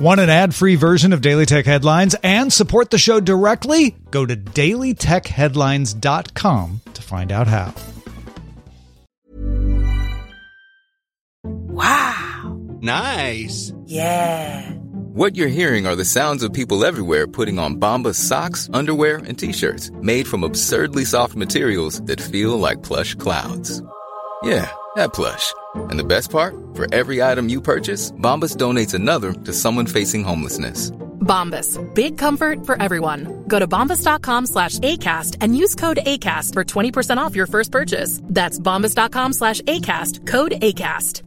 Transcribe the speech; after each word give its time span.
Want 0.00 0.18
an 0.18 0.30
ad-free 0.30 0.76
version 0.76 1.12
of 1.12 1.20
Daily 1.20 1.44
Tech 1.44 1.66
Headlines 1.66 2.16
and 2.22 2.50
support 2.50 2.88
the 2.88 2.96
show 2.96 3.20
directly? 3.20 3.94
Go 4.10 4.24
to 4.24 4.34
dailytechheadlines.com 4.34 6.80
to 6.94 7.02
find 7.02 7.30
out 7.30 7.46
how. 7.46 7.74
Wow. 11.44 12.58
Nice. 12.80 13.74
Yeah. 13.84 14.70
What 15.12 15.36
you're 15.36 15.48
hearing 15.48 15.86
are 15.86 15.96
the 15.96 16.06
sounds 16.06 16.42
of 16.42 16.54
people 16.54 16.86
everywhere 16.86 17.26
putting 17.26 17.58
on 17.58 17.76
Bombas 17.76 18.14
socks, 18.14 18.70
underwear, 18.72 19.18
and 19.18 19.38
t-shirts 19.38 19.90
made 20.00 20.26
from 20.26 20.44
absurdly 20.44 21.04
soft 21.04 21.36
materials 21.36 22.00
that 22.04 22.22
feel 22.22 22.58
like 22.58 22.82
plush 22.82 23.16
clouds. 23.16 23.82
Yeah, 24.42 24.70
that 24.96 25.12
plush. 25.12 25.54
And 25.74 25.98
the 25.98 26.04
best 26.04 26.30
part? 26.30 26.54
For 26.74 26.92
every 26.94 27.22
item 27.22 27.48
you 27.48 27.60
purchase, 27.60 28.10
Bombas 28.12 28.56
donates 28.56 28.94
another 28.94 29.32
to 29.32 29.52
someone 29.52 29.86
facing 29.86 30.24
homelessness. 30.24 30.90
Bombas. 31.20 31.78
Big 31.94 32.18
comfort 32.18 32.66
for 32.66 32.80
everyone. 32.82 33.44
Go 33.46 33.58
to 33.58 33.68
bombas.com 33.68 34.46
slash 34.46 34.78
ACAST 34.78 35.36
and 35.40 35.56
use 35.56 35.74
code 35.74 35.98
ACAST 36.04 36.54
for 36.54 36.64
20% 36.64 37.18
off 37.18 37.36
your 37.36 37.46
first 37.46 37.70
purchase. 37.70 38.20
That's 38.24 38.58
bombas.com 38.58 39.34
slash 39.34 39.60
ACAST. 39.62 40.26
Code 40.26 40.52
ACAST. 40.52 41.22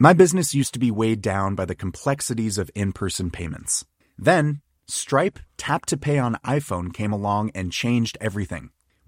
My 0.00 0.12
business 0.12 0.54
used 0.54 0.74
to 0.74 0.78
be 0.78 0.92
weighed 0.92 1.20
down 1.20 1.56
by 1.56 1.64
the 1.64 1.74
complexities 1.74 2.56
of 2.56 2.70
in 2.76 2.92
person 2.92 3.32
payments. 3.32 3.84
Then, 4.16 4.60
Stripe 4.86 5.40
Tap 5.56 5.86
to 5.86 5.96
Pay 5.96 6.18
on 6.18 6.36
iPhone 6.46 6.94
came 6.94 7.12
along 7.12 7.50
and 7.54 7.72
changed 7.72 8.16
everything. 8.20 8.70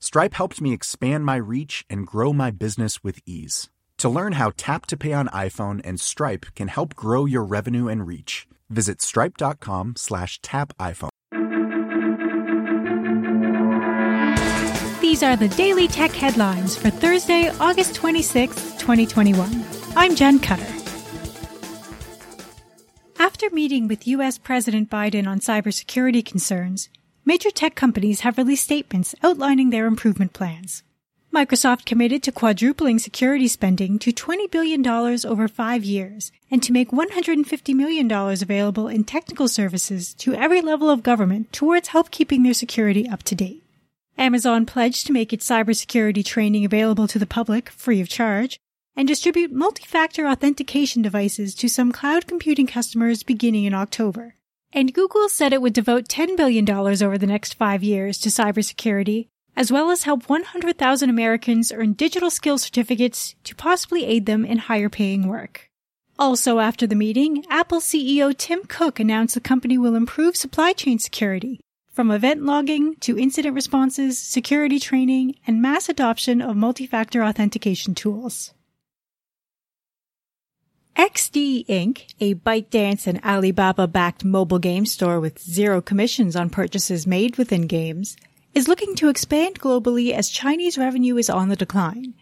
Stripe 0.00 0.34
helped 0.34 0.60
me 0.60 0.72
expand 0.72 1.24
my 1.24 1.36
reach 1.36 1.84
and 1.88 2.06
grow 2.06 2.32
my 2.32 2.50
business 2.50 3.02
with 3.02 3.18
ease. 3.26 3.70
To 3.98 4.08
learn 4.08 4.32
how 4.34 4.52
Tap 4.56 4.86
to 4.86 4.96
Pay 4.96 5.12
on 5.12 5.28
iPhone 5.28 5.80
and 5.84 5.98
Stripe 5.98 6.46
can 6.54 6.68
help 6.68 6.94
grow 6.94 7.24
your 7.24 7.44
revenue 7.44 7.88
and 7.88 8.06
reach, 8.06 8.46
visit 8.68 9.00
stripe.com 9.00 9.94
slash 9.96 10.40
tap 10.42 10.72
iPhone. 10.78 11.08
These 15.00 15.22
are 15.22 15.36
the 15.36 15.48
Daily 15.48 15.88
Tech 15.88 16.10
headlines 16.10 16.76
for 16.76 16.90
Thursday, 16.90 17.48
August 17.58 17.94
26th, 17.94 18.78
2021. 18.78 19.64
I'm 19.96 20.14
Jen 20.14 20.38
Cutter. 20.38 20.66
After 23.18 23.48
meeting 23.50 23.88
with 23.88 24.06
U.S. 24.08 24.36
President 24.36 24.90
Biden 24.90 25.26
on 25.26 25.40
cybersecurity 25.40 26.22
concerns, 26.24 26.90
major 27.26 27.50
tech 27.50 27.74
companies 27.74 28.20
have 28.20 28.38
released 28.38 28.64
statements 28.64 29.14
outlining 29.22 29.70
their 29.70 29.86
improvement 29.86 30.32
plans. 30.32 30.84
Microsoft 31.34 31.84
committed 31.84 32.22
to 32.22 32.32
quadrupling 32.32 32.98
security 32.98 33.48
spending 33.48 33.98
to 33.98 34.12
$20 34.12 34.50
billion 34.50 34.86
over 34.86 35.48
five 35.48 35.84
years 35.84 36.32
and 36.50 36.62
to 36.62 36.72
make 36.72 36.92
$150 36.92 37.74
million 37.74 38.10
available 38.10 38.88
in 38.88 39.04
technical 39.04 39.48
services 39.48 40.14
to 40.14 40.32
every 40.32 40.62
level 40.62 40.88
of 40.88 41.02
government 41.02 41.52
towards 41.52 41.88
help 41.88 42.10
keeping 42.10 42.42
their 42.42 42.54
security 42.54 43.06
up 43.06 43.22
to 43.24 43.34
date. 43.34 43.62
Amazon 44.16 44.64
pledged 44.64 45.06
to 45.06 45.12
make 45.12 45.32
its 45.32 45.46
cybersecurity 45.46 46.24
training 46.24 46.64
available 46.64 47.06
to 47.08 47.18
the 47.18 47.26
public 47.26 47.68
free 47.68 48.00
of 48.00 48.08
charge 48.08 48.58
and 48.94 49.06
distribute 49.06 49.52
multi-factor 49.52 50.26
authentication 50.26 51.02
devices 51.02 51.54
to 51.56 51.68
some 51.68 51.92
cloud 51.92 52.26
computing 52.26 52.66
customers 52.66 53.22
beginning 53.22 53.64
in 53.64 53.74
October. 53.74 54.36
And 54.76 54.92
Google 54.92 55.30
said 55.30 55.54
it 55.54 55.62
would 55.62 55.72
devote 55.72 56.06
$10 56.06 56.36
billion 56.36 56.70
over 56.70 57.16
the 57.16 57.26
next 57.26 57.54
five 57.54 57.82
years 57.82 58.18
to 58.18 58.28
cybersecurity, 58.28 59.28
as 59.56 59.72
well 59.72 59.90
as 59.90 60.02
help 60.02 60.28
100,000 60.28 61.08
Americans 61.08 61.72
earn 61.72 61.94
digital 61.94 62.28
skill 62.28 62.58
certificates 62.58 63.34
to 63.44 63.54
possibly 63.54 64.04
aid 64.04 64.26
them 64.26 64.44
in 64.44 64.58
higher 64.58 64.90
paying 64.90 65.28
work. 65.28 65.70
Also 66.18 66.58
after 66.58 66.86
the 66.86 66.94
meeting, 66.94 67.42
Apple 67.48 67.80
CEO 67.80 68.36
Tim 68.36 68.64
Cook 68.68 69.00
announced 69.00 69.34
the 69.34 69.40
company 69.40 69.78
will 69.78 69.94
improve 69.94 70.36
supply 70.36 70.74
chain 70.74 70.98
security, 70.98 71.58
from 71.90 72.10
event 72.10 72.42
logging 72.42 72.96
to 72.96 73.18
incident 73.18 73.54
responses, 73.54 74.18
security 74.18 74.78
training, 74.78 75.36
and 75.46 75.62
mass 75.62 75.88
adoption 75.88 76.42
of 76.42 76.54
multi-factor 76.54 77.24
authentication 77.24 77.94
tools. 77.94 78.52
XD 80.96 81.66
Inc., 81.66 82.14
a 82.20 82.36
ByteDance 82.36 83.06
and 83.06 83.22
Alibaba 83.22 83.86
backed 83.86 84.24
mobile 84.24 84.58
game 84.58 84.86
store 84.86 85.20
with 85.20 85.38
zero 85.38 85.82
commissions 85.82 86.34
on 86.34 86.48
purchases 86.48 87.06
made 87.06 87.36
within 87.36 87.66
games, 87.66 88.16
is 88.54 88.66
looking 88.66 88.94
to 88.94 89.10
expand 89.10 89.60
globally 89.60 90.12
as 90.12 90.30
Chinese 90.30 90.78
revenue 90.78 91.18
is 91.18 91.28
on 91.28 91.50
the 91.50 91.56
decline. 91.56 92.14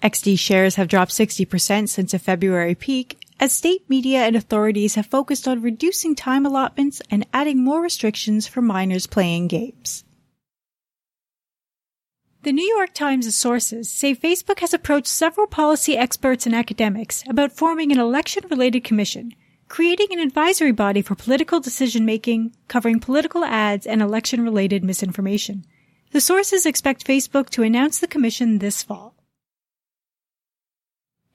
XD 0.00 0.38
shares 0.38 0.76
have 0.76 0.86
dropped 0.86 1.10
60% 1.10 1.88
since 1.88 2.14
a 2.14 2.20
February 2.20 2.76
peak 2.76 3.18
as 3.40 3.52
state 3.52 3.82
media 3.90 4.20
and 4.20 4.36
authorities 4.36 4.94
have 4.94 5.06
focused 5.06 5.48
on 5.48 5.60
reducing 5.60 6.14
time 6.14 6.46
allotments 6.46 7.02
and 7.10 7.26
adding 7.34 7.64
more 7.64 7.82
restrictions 7.82 8.46
for 8.46 8.62
minors 8.62 9.08
playing 9.08 9.48
games. 9.48 10.04
The 12.48 12.54
New 12.54 12.74
York 12.78 12.94
Times' 12.94 13.36
sources 13.36 13.90
say 13.90 14.14
Facebook 14.14 14.60
has 14.60 14.72
approached 14.72 15.08
several 15.08 15.46
policy 15.46 15.98
experts 15.98 16.46
and 16.46 16.54
academics 16.54 17.22
about 17.28 17.52
forming 17.52 17.92
an 17.92 17.98
election 17.98 18.42
related 18.48 18.84
commission, 18.84 19.34
creating 19.68 20.06
an 20.12 20.18
advisory 20.18 20.72
body 20.72 21.02
for 21.02 21.14
political 21.14 21.60
decision 21.60 22.06
making, 22.06 22.56
covering 22.66 23.00
political 23.00 23.44
ads 23.44 23.86
and 23.86 24.00
election 24.00 24.42
related 24.42 24.82
misinformation. 24.82 25.66
The 26.12 26.22
sources 26.22 26.64
expect 26.64 27.06
Facebook 27.06 27.50
to 27.50 27.62
announce 27.62 27.98
the 27.98 28.06
commission 28.06 28.60
this 28.60 28.82
fall. 28.82 29.14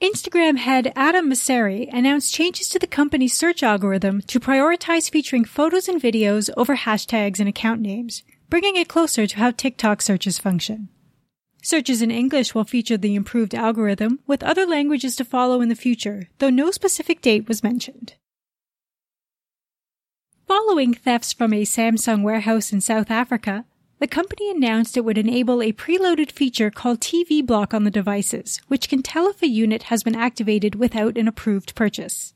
Instagram 0.01 0.57
head 0.57 0.91
Adam 0.95 1.29
Mosseri 1.29 1.89
announced 1.93 2.33
changes 2.33 2.67
to 2.69 2.79
the 2.79 2.87
company's 2.87 3.37
search 3.37 3.61
algorithm 3.61 4.21
to 4.21 4.39
prioritize 4.39 5.11
featuring 5.11 5.45
photos 5.45 5.87
and 5.87 6.01
videos 6.01 6.49
over 6.57 6.75
hashtags 6.75 7.39
and 7.39 7.47
account 7.47 7.81
names, 7.81 8.23
bringing 8.49 8.75
it 8.75 8.87
closer 8.89 9.27
to 9.27 9.37
how 9.37 9.51
TikTok 9.51 10.01
searches 10.01 10.39
function. 10.39 10.89
Searches 11.65 12.01
in 12.01 12.11
English 12.11 12.53
will 12.53 12.65
feature 12.65 12.97
the 12.97 13.15
improved 13.15 13.55
algorithm, 13.55 14.19
with 14.27 14.43
other 14.43 14.65
languages 14.65 15.15
to 15.15 15.23
follow 15.23 15.61
in 15.61 15.69
the 15.69 15.75
future, 15.75 16.27
though 16.39 16.49
no 16.49 16.71
specific 16.71 17.21
date 17.21 17.47
was 17.47 17.63
mentioned. 17.63 18.15
Following 20.45 20.93
thefts 20.93 21.31
from 21.31 21.53
a 21.53 21.63
Samsung 21.63 22.21
warehouse 22.21 22.73
in 22.73 22.81
South 22.81 23.09
Africa, 23.09 23.63
the 23.99 24.07
company 24.07 24.51
announced 24.51 24.97
it 24.97 25.05
would 25.05 25.17
enable 25.17 25.61
a 25.61 25.71
preloaded 25.71 26.33
feature 26.33 26.69
called 26.69 26.99
TV 26.99 27.43
Block 27.43 27.73
on 27.73 27.85
the 27.85 27.89
devices, 27.89 28.59
which 28.67 28.89
can 28.89 29.01
tell 29.01 29.29
if 29.29 29.41
a 29.41 29.47
unit 29.47 29.83
has 29.83 30.03
been 30.03 30.17
activated 30.17 30.75
without 30.75 31.17
an 31.17 31.29
approved 31.29 31.75
purchase. 31.75 32.33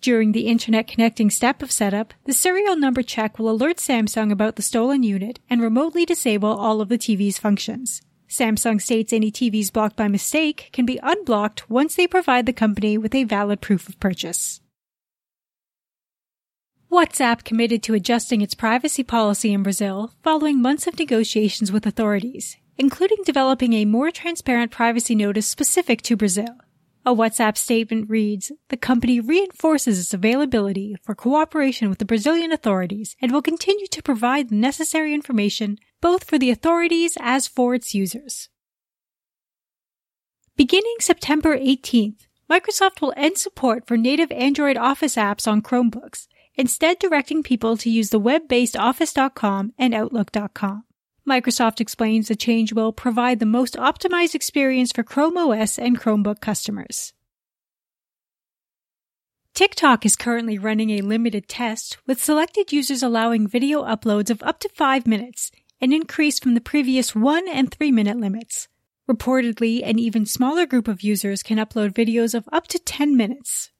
During 0.00 0.32
the 0.32 0.46
internet 0.46 0.88
connecting 0.88 1.28
step 1.28 1.62
of 1.62 1.70
setup, 1.70 2.14
the 2.24 2.32
serial 2.32 2.76
number 2.76 3.02
check 3.02 3.38
will 3.38 3.50
alert 3.50 3.76
Samsung 3.76 4.32
about 4.32 4.56
the 4.56 4.62
stolen 4.62 5.02
unit 5.02 5.38
and 5.50 5.60
remotely 5.60 6.06
disable 6.06 6.48
all 6.48 6.80
of 6.80 6.88
the 6.88 6.96
TV's 6.96 7.36
functions. 7.36 8.00
Samsung 8.30 8.80
states 8.80 9.12
any 9.12 9.32
TVs 9.32 9.72
blocked 9.72 9.96
by 9.96 10.06
mistake 10.06 10.70
can 10.72 10.86
be 10.86 11.00
unblocked 11.02 11.68
once 11.68 11.96
they 11.96 12.06
provide 12.06 12.46
the 12.46 12.52
company 12.52 12.96
with 12.96 13.12
a 13.12 13.24
valid 13.24 13.60
proof 13.60 13.88
of 13.88 13.98
purchase. 13.98 14.60
WhatsApp 16.92 17.42
committed 17.42 17.82
to 17.82 17.94
adjusting 17.94 18.40
its 18.40 18.54
privacy 18.54 19.02
policy 19.02 19.52
in 19.52 19.64
Brazil 19.64 20.12
following 20.22 20.62
months 20.62 20.86
of 20.86 20.98
negotiations 20.98 21.72
with 21.72 21.86
authorities, 21.86 22.56
including 22.78 23.18
developing 23.24 23.72
a 23.72 23.84
more 23.84 24.12
transparent 24.12 24.70
privacy 24.70 25.16
notice 25.16 25.46
specific 25.46 26.00
to 26.02 26.16
Brazil. 26.16 26.56
A 27.04 27.14
WhatsApp 27.14 27.56
statement 27.56 28.10
reads, 28.10 28.52
the 28.68 28.76
company 28.76 29.18
reinforces 29.20 29.98
its 29.98 30.14
availability 30.14 30.96
for 31.02 31.14
cooperation 31.14 31.88
with 31.88 31.98
the 31.98 32.04
Brazilian 32.04 32.52
authorities 32.52 33.16
and 33.20 33.32
will 33.32 33.42
continue 33.42 33.86
to 33.88 34.02
provide 34.02 34.50
the 34.50 34.54
necessary 34.54 35.14
information 35.14 35.78
both 36.00 36.24
for 36.24 36.38
the 36.38 36.50
authorities 36.50 37.16
as 37.20 37.46
for 37.46 37.74
its 37.74 37.94
users. 37.94 38.48
Beginning 40.56 40.96
September 41.00 41.56
18th, 41.56 42.26
Microsoft 42.50 43.00
will 43.00 43.14
end 43.16 43.38
support 43.38 43.86
for 43.86 43.96
native 43.96 44.32
Android 44.32 44.76
Office 44.76 45.16
apps 45.16 45.46
on 45.46 45.62
Chromebooks, 45.62 46.26
instead 46.54 46.98
directing 46.98 47.42
people 47.42 47.76
to 47.76 47.88
use 47.88 48.10
the 48.10 48.18
web-based 48.18 48.76
Office.com 48.76 49.72
and 49.78 49.94
Outlook.com. 49.94 50.84
Microsoft 51.28 51.80
explains 51.80 52.28
the 52.28 52.34
change 52.34 52.72
will 52.72 52.92
provide 52.92 53.38
the 53.38 53.46
most 53.46 53.74
optimized 53.76 54.34
experience 54.34 54.90
for 54.90 55.02
Chrome 55.02 55.36
OS 55.36 55.78
and 55.78 55.98
Chromebook 55.98 56.40
customers. 56.40 57.12
TikTok 59.54 60.04
is 60.04 60.16
currently 60.16 60.58
running 60.58 60.90
a 60.90 61.02
limited 61.02 61.48
test 61.48 61.98
with 62.06 62.22
selected 62.22 62.72
users 62.72 63.02
allowing 63.02 63.46
video 63.46 63.82
uploads 63.84 64.30
of 64.30 64.42
up 64.42 64.58
to 64.60 64.68
5 64.70 65.06
minutes, 65.06 65.50
an 65.80 65.92
increase 65.92 66.38
from 66.38 66.54
the 66.54 66.60
previous 66.60 67.14
1 67.14 67.48
and 67.48 67.70
3 67.70 67.90
minute 67.90 68.18
limits. 68.18 68.68
Reportedly, 69.10 69.82
an 69.84 69.98
even 69.98 70.26
smaller 70.26 70.66
group 70.66 70.86
of 70.86 71.02
users 71.02 71.42
can 71.42 71.58
upload 71.58 71.92
videos 71.92 72.34
of 72.34 72.48
up 72.52 72.68
to 72.68 72.78
10 72.78 73.16
minutes. 73.16 73.70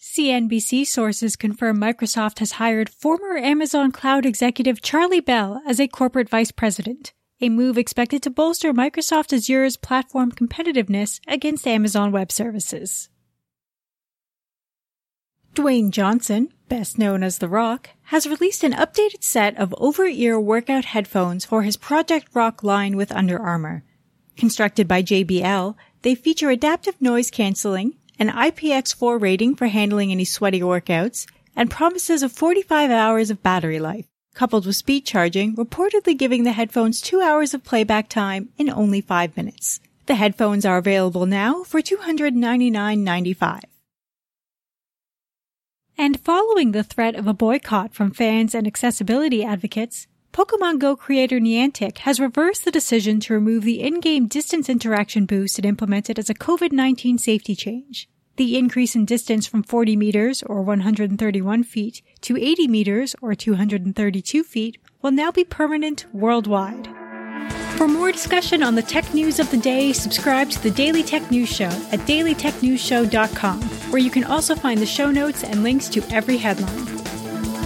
CNBC 0.00 0.86
sources 0.86 1.34
confirm 1.34 1.80
Microsoft 1.80 2.38
has 2.38 2.52
hired 2.52 2.88
former 2.88 3.36
Amazon 3.36 3.90
Cloud 3.90 4.26
executive 4.26 4.80
Charlie 4.80 5.20
Bell 5.20 5.60
as 5.66 5.80
a 5.80 5.88
corporate 5.88 6.28
vice 6.28 6.50
president, 6.50 7.12
a 7.40 7.48
move 7.48 7.78
expected 7.78 8.22
to 8.22 8.30
bolster 8.30 8.72
Microsoft 8.72 9.32
Azure's 9.32 9.76
platform 9.76 10.30
competitiveness 10.30 11.20
against 11.26 11.66
Amazon 11.66 12.12
Web 12.12 12.30
Services. 12.30 13.08
Dwayne 15.54 15.90
Johnson, 15.90 16.52
best 16.68 16.98
known 16.98 17.22
as 17.22 17.38
The 17.38 17.48
Rock, 17.48 17.90
has 18.06 18.26
released 18.26 18.64
an 18.64 18.72
updated 18.72 19.22
set 19.22 19.56
of 19.56 19.72
over-ear 19.78 20.40
workout 20.40 20.86
headphones 20.86 21.44
for 21.44 21.62
his 21.62 21.76
Project 21.76 22.26
Rock 22.34 22.64
line 22.64 22.96
with 22.96 23.12
Under 23.12 23.38
Armour. 23.38 23.84
Constructed 24.36 24.88
by 24.88 25.00
JBL, 25.00 25.76
they 26.02 26.16
feature 26.16 26.50
adaptive 26.50 27.00
noise 27.00 27.30
canceling, 27.30 27.94
an 28.18 28.30
IPX4 28.30 29.20
rating 29.20 29.54
for 29.54 29.68
handling 29.68 30.10
any 30.10 30.24
sweaty 30.24 30.60
workouts, 30.60 31.24
and 31.54 31.70
promises 31.70 32.24
of 32.24 32.32
45 32.32 32.90
hours 32.90 33.30
of 33.30 33.44
battery 33.44 33.78
life, 33.78 34.06
coupled 34.34 34.66
with 34.66 34.74
speed 34.74 35.06
charging, 35.06 35.54
reportedly 35.54 36.18
giving 36.18 36.42
the 36.42 36.50
headphones 36.50 37.00
2 37.00 37.20
hours 37.20 37.54
of 37.54 37.62
playback 37.62 38.08
time 38.08 38.48
in 38.58 38.68
only 38.68 39.00
5 39.00 39.36
minutes. 39.36 39.78
The 40.06 40.16
headphones 40.16 40.66
are 40.66 40.78
available 40.78 41.26
now 41.26 41.62
for 41.62 41.80
$299.95. 41.80 43.60
And 45.96 46.18
following 46.20 46.72
the 46.72 46.82
threat 46.82 47.14
of 47.14 47.28
a 47.28 47.34
boycott 47.34 47.94
from 47.94 48.10
fans 48.10 48.54
and 48.54 48.66
accessibility 48.66 49.44
advocates, 49.44 50.08
Pokemon 50.32 50.80
Go 50.80 50.96
creator 50.96 51.38
Niantic 51.38 51.98
has 51.98 52.18
reversed 52.18 52.64
the 52.64 52.72
decision 52.72 53.20
to 53.20 53.34
remove 53.34 53.62
the 53.62 53.80
in-game 53.80 54.26
distance 54.26 54.68
interaction 54.68 55.24
boost 55.24 55.60
it 55.60 55.64
implemented 55.64 56.18
as 56.18 56.28
a 56.28 56.34
COVID-19 56.34 57.20
safety 57.20 57.54
change. 57.54 58.08
The 58.36 58.58
increase 58.58 58.96
in 58.96 59.04
distance 59.04 59.46
from 59.46 59.62
40 59.62 59.94
meters 59.94 60.42
or 60.42 60.62
131 60.62 61.62
feet 61.62 62.02
to 62.22 62.36
80 62.36 62.66
meters 62.66 63.14
or 63.22 63.36
232 63.36 64.42
feet 64.42 64.78
will 65.00 65.12
now 65.12 65.30
be 65.30 65.44
permanent 65.44 66.06
worldwide. 66.12 66.88
For 67.76 67.88
more 67.88 68.12
discussion 68.12 68.62
on 68.62 68.76
the 68.76 68.82
tech 68.82 69.12
news 69.12 69.40
of 69.40 69.50
the 69.50 69.56
day, 69.56 69.92
subscribe 69.92 70.48
to 70.50 70.62
the 70.62 70.70
Daily 70.70 71.02
Tech 71.02 71.28
News 71.32 71.48
Show 71.48 71.64
at 71.64 71.98
dailytechnewsshow.com, 72.00 73.62
where 73.90 74.00
you 74.00 74.10
can 74.10 74.22
also 74.22 74.54
find 74.54 74.80
the 74.80 74.86
show 74.86 75.10
notes 75.10 75.42
and 75.42 75.64
links 75.64 75.88
to 75.88 76.02
every 76.10 76.36
headline. 76.36 76.86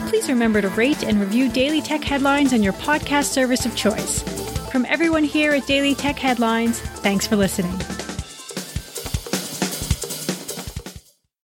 Please 0.08 0.28
remember 0.31 0.62
to 0.62 0.70
rate 0.70 1.02
and 1.05 1.20
review 1.20 1.50
Daily 1.50 1.82
Tech 1.82 2.02
Headlines 2.02 2.55
on 2.55 2.62
your 2.62 2.72
podcast 2.72 3.26
service 3.26 3.66
of 3.66 3.76
choice. 3.76 4.22
From 4.70 4.87
everyone 4.87 5.25
here 5.25 5.52
at 5.52 5.66
Daily 5.66 5.94
Tech 5.94 6.19
Headlines, 6.19 6.81
thanks 6.81 7.26
for 7.26 7.37
listening. 7.37 7.78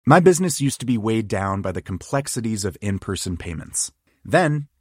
My 0.04 0.18
business 0.18 0.60
used 0.60 0.80
to 0.80 0.86
be 0.86 0.98
weighed 0.98 1.28
down 1.28 1.62
by 1.62 1.70
the 1.70 1.82
complexities 1.82 2.64
of 2.64 2.76
in 2.80 2.98
person 2.98 3.36
payments. 3.36 3.92
Then, 4.24 4.66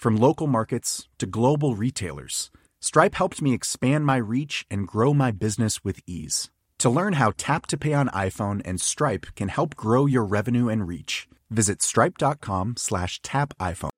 From 0.00 0.16
local 0.16 0.46
markets 0.46 1.10
to 1.18 1.26
global 1.26 1.74
retailers, 1.76 2.50
Stripe 2.80 3.14
helped 3.16 3.42
me 3.42 3.52
expand 3.52 4.06
my 4.06 4.16
reach 4.16 4.64
and 4.70 4.88
grow 4.88 5.12
my 5.12 5.30
business 5.30 5.84
with 5.84 6.00
ease. 6.06 6.48
To 6.78 6.88
learn 6.88 7.12
how 7.12 7.34
Tap 7.36 7.66
to 7.66 7.76
Pay 7.76 7.92
on 7.92 8.08
iPhone 8.08 8.62
and 8.64 8.80
Stripe 8.80 9.26
can 9.36 9.48
help 9.48 9.76
grow 9.76 10.06
your 10.06 10.24
revenue 10.24 10.70
and 10.70 10.88
reach, 10.88 11.28
visit 11.50 11.82
stripe.com 11.82 12.76
slash 12.78 13.20
tap 13.20 13.52
iPhone. 13.58 13.90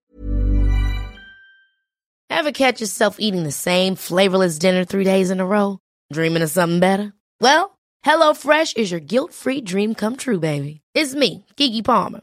Ever 2.29 2.51
catch 2.51 2.81
yourself 2.81 3.19
eating 3.21 3.45
the 3.45 3.53
same 3.53 3.95
flavorless 3.95 4.59
dinner 4.59 4.85
three 4.85 5.05
days 5.05 5.31
in 5.31 5.39
a 5.39 5.47
row? 5.47 5.79
Dreaming 6.13 6.43
of 6.43 6.51
something 6.51 6.81
better? 6.81 7.13
Well, 7.41 7.79
HelloFresh 8.05 8.77
is 8.77 8.91
your 8.91 8.99
guilt-free 8.99 9.61
dream 9.61 9.95
come 9.95 10.17
true, 10.17 10.41
baby. 10.41 10.81
It's 10.97 11.15
me, 11.15 11.47
Keke 11.57 11.85
Palmer. 11.85 12.23